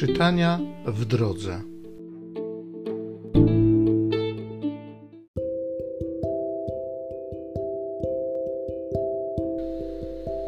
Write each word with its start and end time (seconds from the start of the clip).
Czytania 0.00 0.58
w 0.86 1.04
drodze. 1.04 1.60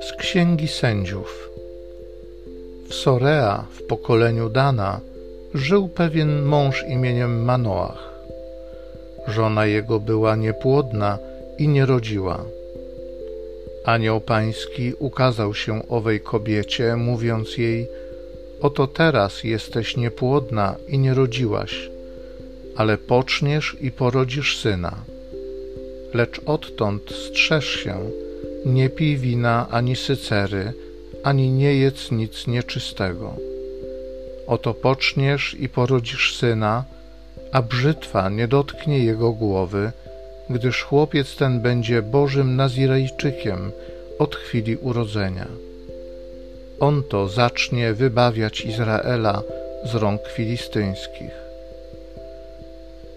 Z 0.00 0.12
Księgi 0.18 0.68
Sędziów. 0.68 1.50
W 2.88 2.94
Sorea, 2.94 3.64
w 3.72 3.82
pokoleniu 3.82 4.48
Dana, 4.48 5.00
żył 5.54 5.88
pewien 5.88 6.42
mąż 6.42 6.84
imieniem 6.88 7.44
Manoach. 7.44 8.12
Żona 9.28 9.66
jego 9.66 10.00
była 10.00 10.36
niepłodna 10.36 11.18
i 11.58 11.68
nie 11.68 11.86
rodziła. 11.86 12.44
Anioł 13.84 14.20
pański 14.20 14.92
ukazał 14.98 15.54
się 15.54 15.88
owej 15.88 16.20
kobiecie, 16.20 16.96
mówiąc 16.96 17.58
jej: 17.58 17.88
Oto 18.62 18.86
teraz 18.86 19.44
jesteś 19.44 19.96
niepłodna 19.96 20.74
i 20.88 20.98
nie 20.98 21.14
rodziłaś, 21.14 21.90
ale 22.76 22.98
poczniesz 22.98 23.76
i 23.80 23.90
porodzisz 23.90 24.58
syna. 24.58 24.96
Lecz 26.14 26.40
odtąd 26.46 27.02
strzeż 27.10 27.66
się, 27.66 27.96
nie 28.66 28.90
pij 28.90 29.16
wina 29.16 29.66
ani 29.70 29.96
sycery, 29.96 30.72
ani 31.22 31.50
nie 31.50 31.74
jedz 31.74 32.10
nic 32.10 32.46
nieczystego. 32.46 33.34
Oto 34.46 34.74
poczniesz 34.74 35.56
i 35.60 35.68
porodzisz 35.68 36.36
syna, 36.36 36.84
a 37.52 37.62
brzytwa 37.62 38.28
nie 38.30 38.48
dotknie 38.48 38.98
jego 38.98 39.32
głowy, 39.32 39.92
gdyż 40.50 40.82
chłopiec 40.82 41.36
ten 41.36 41.60
będzie 41.60 42.02
Bożym 42.02 42.56
Nazirejczykiem 42.56 43.72
od 44.18 44.36
chwili 44.36 44.76
urodzenia. 44.76 45.71
On 46.82 47.02
to 47.02 47.28
zacznie 47.28 47.92
wybawiać 47.94 48.60
Izraela 48.60 49.42
z 49.84 49.94
rąk 49.94 50.20
filistyńskich. 50.36 51.30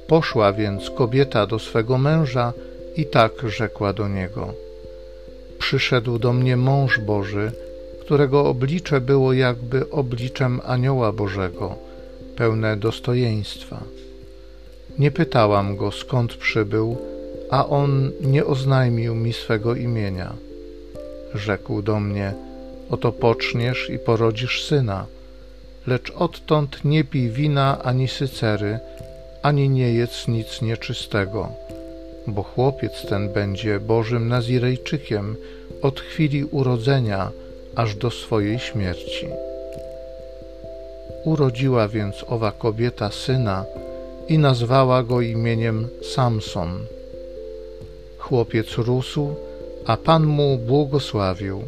Poszła 0.07 0.53
więc 0.53 0.89
kobieta 0.89 1.47
do 1.47 1.59
swego 1.59 1.97
męża 1.97 2.53
i 2.95 3.05
tak 3.05 3.31
rzekła 3.47 3.93
do 3.93 4.07
niego: 4.07 4.53
Przyszedł 5.59 6.19
do 6.19 6.33
mnie 6.33 6.57
mąż 6.57 6.99
Boży, 6.99 7.51
którego 8.01 8.45
oblicze 8.45 9.01
było 9.01 9.33
jakby 9.33 9.89
obliczem 9.89 10.61
anioła 10.65 11.11
Bożego, 11.11 11.75
pełne 12.35 12.77
dostojeństwa. 12.77 13.83
Nie 14.99 15.11
pytałam 15.11 15.75
go, 15.75 15.91
skąd 15.91 16.33
przybył, 16.33 16.97
a 17.49 17.67
on 17.67 18.11
nie 18.21 18.45
oznajmił 18.45 19.15
mi 19.15 19.33
swego 19.33 19.75
imienia. 19.75 20.33
Rzekł 21.33 21.81
do 21.81 21.99
mnie: 21.99 22.33
Oto 22.89 23.11
poczniesz 23.11 23.89
i 23.89 23.99
porodzisz 23.99 24.65
syna, 24.65 25.05
lecz 25.87 26.11
odtąd 26.11 26.85
nie 26.85 27.03
pij 27.03 27.29
wina 27.29 27.83
ani 27.83 28.07
sycery, 28.07 28.79
ani 29.41 29.69
nie 29.69 29.93
jedz 29.93 30.27
nic 30.27 30.61
nieczystego, 30.61 31.49
bo 32.27 32.43
chłopiec 32.43 33.05
ten 33.09 33.33
będzie 33.33 33.79
Bożym 33.79 34.27
Nazirejczykiem 34.27 35.35
od 35.81 35.99
chwili 35.99 36.45
urodzenia 36.45 37.31
aż 37.75 37.95
do 37.95 38.11
swojej 38.11 38.59
śmierci. 38.59 39.27
Urodziła 41.23 41.87
więc 41.87 42.15
owa 42.27 42.51
kobieta 42.51 43.11
syna 43.11 43.65
i 44.27 44.37
nazwała 44.37 45.03
go 45.03 45.21
imieniem 45.21 45.87
Samson. 46.13 46.85
Chłopiec 48.17 48.77
rósł, 48.77 49.35
a 49.85 49.97
Pan 49.97 50.25
mu 50.25 50.57
błogosławił. 50.57 51.63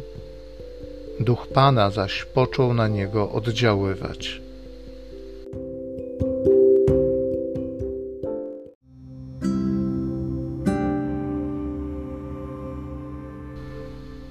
Duch 1.20 1.46
Pana 1.46 1.90
zaś 1.90 2.24
począł 2.24 2.74
na 2.74 2.88
niego 2.88 3.32
oddziaływać. 3.32 4.40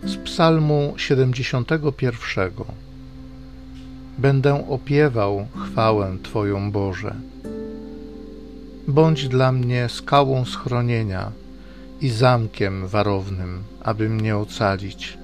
Z 0.03 0.15
Psalmu 0.23 0.93
71 0.97 2.51
Będę 4.17 4.69
opiewał 4.69 5.47
chwałę 5.65 6.17
Twoją 6.23 6.71
Boże. 6.71 7.15
Bądź 8.87 9.27
dla 9.27 9.51
mnie 9.51 9.89
skałą 9.89 10.45
schronienia 10.45 11.31
i 12.01 12.09
zamkiem 12.09 12.87
warownym, 12.87 13.63
aby 13.83 14.09
mnie 14.09 14.37
ocalić 14.37 15.17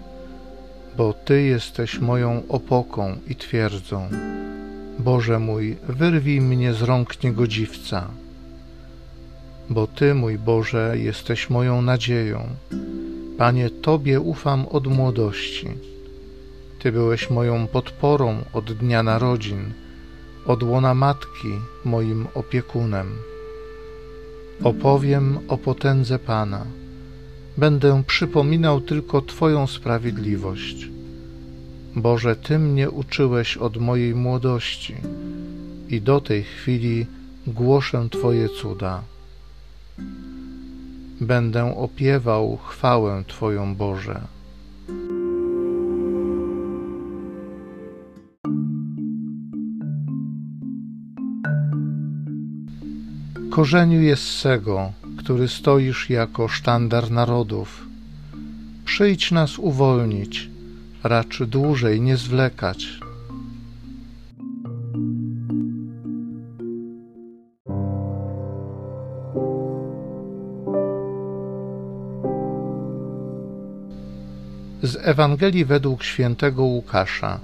bo 0.97 1.13
Ty 1.13 1.41
jesteś 1.41 1.99
moją 1.99 2.43
opoką 2.49 3.17
i 3.27 3.35
twierdzą. 3.35 4.09
Boże 4.99 5.39
mój, 5.39 5.77
wyrwij 5.87 6.41
mnie 6.41 6.73
z 6.73 6.81
rąk 6.81 7.23
niegodziwca. 7.23 8.07
Bo 9.69 9.87
Ty, 9.87 10.13
mój 10.13 10.37
Boże, 10.37 10.95
jesteś 10.97 11.49
moją 11.49 11.81
nadzieją. 11.81 12.47
Panie, 13.37 13.69
Tobie 13.69 14.19
ufam 14.19 14.67
od 14.67 14.87
młodości. 14.87 15.67
Ty 16.79 16.91
byłeś 16.91 17.29
moją 17.29 17.67
podporą 17.67 18.37
od 18.53 18.73
dnia 18.73 19.03
narodzin, 19.03 19.73
od 20.45 20.63
łona 20.63 20.93
matki 20.93 21.53
moim 21.85 22.27
opiekunem. 22.33 23.07
Opowiem 24.63 25.39
o 25.47 25.57
potędze 25.57 26.19
Pana 26.19 26.65
będę 27.57 28.03
przypominał 28.07 28.81
tylko 28.81 29.21
Twoją 29.21 29.67
sprawiedliwość. 29.67 30.87
Boże, 31.95 32.35
Ty 32.35 32.59
mnie 32.59 32.89
uczyłeś 32.89 33.57
od 33.57 33.77
mojej 33.77 34.15
młodości 34.15 34.95
i 35.89 36.01
do 36.01 36.21
tej 36.21 36.43
chwili 36.43 37.05
głoszę 37.47 38.07
Twoje 38.11 38.49
cuda. 38.49 39.01
Będę 41.21 41.77
opiewał 41.77 42.57
chwałę 42.57 43.23
Twoją 43.27 43.75
Boże. 43.75 44.21
Korzeniu 53.49 54.01
jest 54.01 54.23
sego, 54.23 54.91
który 55.23 55.47
stoisz 55.47 56.09
jako 56.09 56.47
sztandar 56.47 57.11
narodów. 57.11 57.87
Przyjdź 58.85 59.31
nas 59.31 59.59
uwolnić, 59.59 60.49
racz 61.03 61.43
dłużej 61.43 62.01
nie 62.01 62.17
zwlekać. 62.17 62.99
Z 74.83 74.95
Ewangelii 75.01 75.65
według 75.65 76.03
świętego 76.03 76.63
Łukasza. 76.63 77.39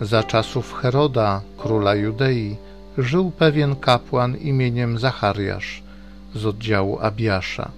Za 0.00 0.22
czasów 0.22 0.74
Heroda, 0.74 1.40
króla 1.56 1.94
Judei, 1.94 2.56
żył 2.98 3.30
pewien 3.30 3.76
kapłan 3.76 4.36
imieniem 4.36 4.98
Zachariasz 4.98 5.87
z 6.34 6.46
oddziału 6.46 6.98
Abiasza. 7.00 7.70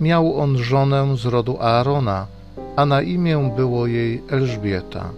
Miał 0.00 0.40
on 0.40 0.58
żonę 0.58 1.16
z 1.16 1.24
rodu 1.24 1.56
Aarona, 1.60 2.26
a 2.76 2.86
na 2.86 3.02
imię 3.02 3.52
było 3.56 3.86
jej 3.86 4.22
Elżbieta. 4.30 5.10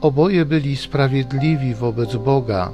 Oboje 0.00 0.44
byli 0.44 0.76
sprawiedliwi 0.76 1.74
wobec 1.74 2.16
Boga 2.16 2.72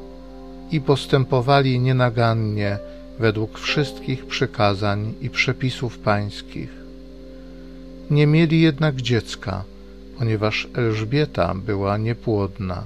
i 0.71 0.81
postępowali 0.81 1.81
nienagannie 1.81 2.79
według 3.19 3.59
wszystkich 3.59 4.27
przykazań 4.27 5.15
i 5.21 5.31
przepisów 5.31 5.99
pańskich. 5.99 6.71
Nie 8.11 8.27
mieli 8.27 8.61
jednak 8.61 8.97
dziecka, 8.97 9.65
ponieważ 10.19 10.69
Elżbieta 10.75 11.55
była 11.55 11.97
niepłodna. 11.97 12.85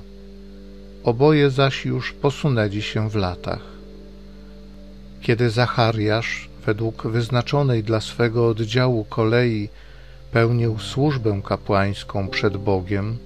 Oboje 1.04 1.50
zaś 1.50 1.84
już 1.84 2.12
posunęli 2.12 2.82
się 2.82 3.10
w 3.10 3.14
latach. 3.14 3.75
Kiedy 5.20 5.50
Zachariasz, 5.50 6.48
według 6.66 7.06
wyznaczonej 7.06 7.84
dla 7.84 8.00
swego 8.00 8.48
oddziału 8.48 9.04
kolei, 9.04 9.68
pełnił 10.32 10.78
służbę 10.78 11.40
kapłańską 11.44 12.28
przed 12.28 12.56
Bogiem, 12.56 13.18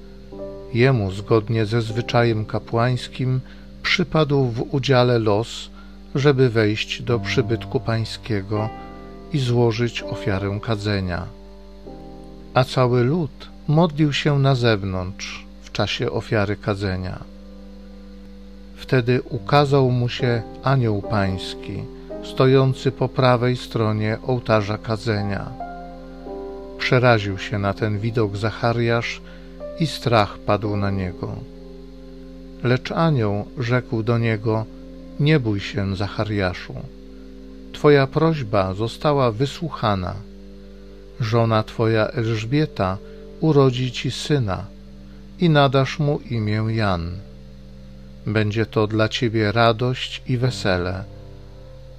jemu 0.74 1.12
zgodnie 1.12 1.66
ze 1.66 1.82
zwyczajem 1.82 2.44
kapłańskim 2.44 3.40
przypadł 3.82 4.44
w 4.44 4.74
udziale 4.74 5.18
los, 5.18 5.70
żeby 6.14 6.50
wejść 6.50 7.02
do 7.02 7.20
przybytku 7.20 7.80
pańskiego 7.80 8.68
i 9.32 9.38
złożyć 9.38 10.02
ofiarę 10.02 10.58
kadzenia. 10.62 11.26
A 12.54 12.64
cały 12.64 13.04
lud 13.04 13.48
modlił 13.68 14.12
się 14.12 14.38
na 14.38 14.54
zewnątrz 14.54 15.46
w 15.62 15.72
czasie 15.72 16.10
ofiary 16.10 16.56
kadzenia. 16.56 17.18
Wtedy 18.80 19.22
ukazał 19.22 19.90
mu 19.90 20.08
się 20.08 20.42
anioł 20.62 21.02
pański, 21.02 21.84
stojący 22.24 22.92
po 22.92 23.08
prawej 23.08 23.56
stronie 23.56 24.18
ołtarza 24.26 24.78
kadzenia. 24.78 25.50
Przeraził 26.78 27.38
się 27.38 27.58
na 27.58 27.74
ten 27.74 27.98
widok 27.98 28.36
Zachariasz 28.36 29.20
i 29.80 29.86
strach 29.86 30.38
padł 30.38 30.76
na 30.76 30.90
niego. 30.90 31.28
Lecz 32.62 32.92
anioł 32.92 33.44
rzekł 33.58 34.02
do 34.02 34.18
niego: 34.18 34.64
Nie 35.20 35.40
bój 35.40 35.60
się, 35.60 35.96
Zachariaszu. 35.96 36.74
Twoja 37.72 38.06
prośba 38.06 38.74
została 38.74 39.32
wysłuchana. 39.32 40.14
Żona 41.20 41.62
twoja 41.62 42.06
Elżbieta 42.06 42.98
urodzi 43.40 43.92
ci 43.92 44.10
syna 44.10 44.64
i 45.38 45.50
nadasz 45.50 45.98
mu 45.98 46.20
imię 46.30 46.64
Jan. 46.68 47.29
Będzie 48.26 48.66
to 48.66 48.86
dla 48.86 49.08
ciebie 49.08 49.52
radość 49.52 50.22
i 50.26 50.36
wesele, 50.36 51.04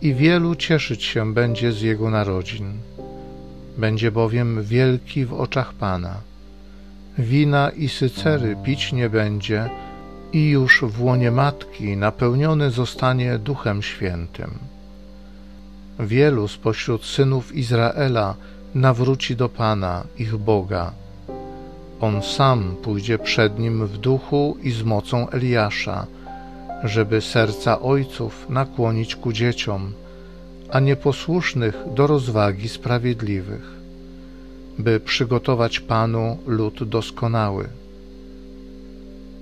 i 0.01 0.13
wielu 0.13 0.55
cieszyć 0.55 1.03
się 1.03 1.33
będzie 1.33 1.71
z 1.71 1.81
jego 1.81 2.09
narodzin. 2.09 2.73
Będzie 3.77 4.11
bowiem 4.11 4.63
wielki 4.63 5.25
w 5.25 5.33
oczach 5.33 5.73
Pana. 5.73 6.15
Wina 7.17 7.69
i 7.69 7.89
sycery 7.89 8.55
pić 8.63 8.93
nie 8.93 9.09
będzie, 9.09 9.69
i 10.33 10.49
już 10.49 10.83
w 10.87 11.03
łonie 11.03 11.31
matki 11.31 11.97
napełniony 11.97 12.71
zostanie 12.71 13.37
Duchem 13.37 13.81
Świętym. 13.81 14.51
Wielu 15.99 16.47
spośród 16.47 17.05
synów 17.05 17.55
Izraela 17.55 18.35
nawróci 18.75 19.35
do 19.35 19.49
Pana, 19.49 20.03
ich 20.17 20.37
Boga. 20.37 20.91
On 22.01 22.21
sam 22.21 22.75
pójdzie 22.83 23.17
przed 23.19 23.59
nim 23.59 23.87
w 23.87 23.97
duchu 23.97 24.57
i 24.63 24.71
z 24.71 24.83
mocą 24.83 25.29
Eliasza, 25.29 26.07
żeby 26.83 27.21
serca 27.21 27.81
ojców 27.81 28.49
nakłonić 28.49 29.15
ku 29.15 29.33
dzieciom, 29.33 29.93
a 30.69 30.79
nieposłusznych 30.79 31.75
do 31.95 32.07
rozwagi 32.07 32.69
sprawiedliwych, 32.69 33.73
by 34.79 34.99
przygotować 34.99 35.79
Panu 35.79 36.37
lud 36.47 36.83
doskonały. 36.83 37.69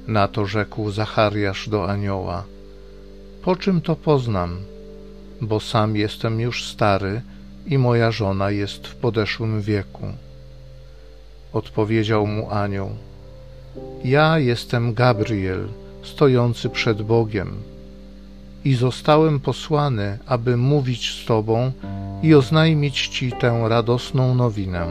Na 0.07 0.27
to 0.27 0.45
rzekł 0.45 0.91
Zachariasz 0.91 1.69
do 1.69 1.89
anioła: 1.89 2.43
Po 3.41 3.55
czym 3.55 3.81
to 3.81 3.95
poznam? 3.95 4.57
Bo 5.41 5.59
sam 5.59 5.95
jestem 5.95 6.39
już 6.39 6.67
stary 6.67 7.21
i 7.67 7.77
moja 7.77 8.11
żona 8.11 8.51
jest 8.51 8.87
w 8.87 8.95
podeszłym 8.95 9.61
wieku. 9.61 10.07
Odpowiedział 11.53 12.27
mu 12.27 12.51
anioł: 12.51 12.89
Ja 14.03 14.39
jestem 14.39 14.93
Gabriel, 14.93 15.67
stojący 16.03 16.69
przed 16.69 17.01
Bogiem, 17.01 17.55
i 18.65 18.75
zostałem 18.75 19.39
posłany, 19.39 20.17
aby 20.25 20.57
mówić 20.57 21.21
z 21.21 21.25
Tobą 21.25 21.71
i 22.23 22.35
oznajmić 22.35 23.07
Ci 23.07 23.31
tę 23.31 23.65
radosną 23.67 24.35
nowinę. 24.35 24.87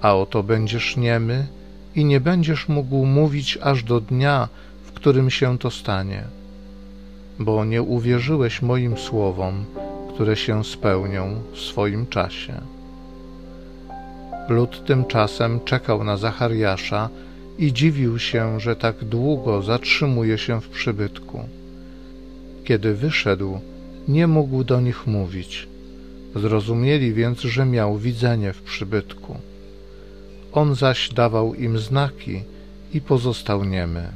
A 0.00 0.14
oto 0.14 0.42
będziesz 0.42 0.96
niemy 0.96 1.46
i 1.94 2.04
nie 2.04 2.20
będziesz 2.20 2.68
mógł 2.68 3.06
mówić 3.06 3.58
aż 3.62 3.82
do 3.82 4.00
dnia, 4.00 4.48
w 4.84 4.92
którym 4.92 5.30
się 5.30 5.58
to 5.58 5.70
stanie, 5.70 6.24
bo 7.38 7.64
nie 7.64 7.82
uwierzyłeś 7.82 8.62
moim 8.62 8.98
słowom, 8.98 9.64
które 10.14 10.36
się 10.36 10.64
spełnią 10.64 11.34
w 11.52 11.58
swoim 11.58 12.06
czasie. 12.06 12.75
Lud 14.48 14.84
tymczasem 14.84 15.60
czekał 15.64 16.04
na 16.04 16.16
Zachariasza 16.16 17.08
i 17.58 17.72
dziwił 17.72 18.18
się, 18.18 18.60
że 18.60 18.76
tak 18.76 19.04
długo 19.04 19.62
zatrzymuje 19.62 20.38
się 20.38 20.60
w 20.60 20.68
przybytku. 20.68 21.40
Kiedy 22.64 22.94
wyszedł, 22.94 23.60
nie 24.08 24.26
mógł 24.26 24.64
do 24.64 24.80
nich 24.80 25.06
mówić. 25.06 25.68
Zrozumieli 26.34 27.12
więc, 27.12 27.40
że 27.40 27.66
miał 27.66 27.98
widzenie 27.98 28.52
w 28.52 28.62
przybytku. 28.62 29.36
On 30.52 30.74
zaś 30.74 31.08
dawał 31.08 31.54
im 31.54 31.78
znaki 31.78 32.42
i 32.94 33.00
pozostał 33.00 33.64
niemy. 33.64 34.12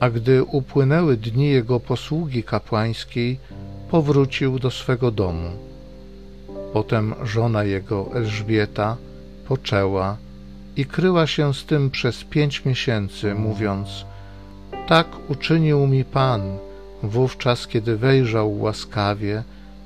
A 0.00 0.10
gdy 0.10 0.44
upłynęły 0.44 1.16
dni 1.16 1.50
jego 1.50 1.80
posługi 1.80 2.42
kapłańskiej, 2.42 3.38
powrócił 3.90 4.58
do 4.58 4.70
swego 4.70 5.10
domu. 5.10 5.71
Potem 6.72 7.14
żona 7.24 7.64
jego, 7.64 8.10
Elżbieta, 8.14 8.96
poczęła 9.48 10.16
i 10.76 10.84
kryła 10.86 11.26
się 11.26 11.54
z 11.54 11.64
tym 11.64 11.90
przez 11.90 12.24
pięć 12.24 12.64
miesięcy, 12.64 13.34
mówiąc: 13.34 13.88
Tak 14.88 15.06
uczynił 15.28 15.86
mi 15.86 16.04
Pan, 16.04 16.58
wówczas 17.02 17.66
kiedy 17.66 17.96
wejrzał 17.96 18.60
łaskawie, 18.60 19.42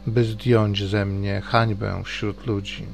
by 0.06 0.24
zdjąć 0.24 0.84
ze 0.84 1.04
mnie 1.04 1.40
hańbę 1.40 2.02
wśród 2.04 2.46
ludzi. 2.46 2.86